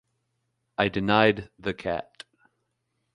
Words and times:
I 0.79 0.87
denied 0.89 1.51
the 1.59 1.75
cat. 1.75 2.23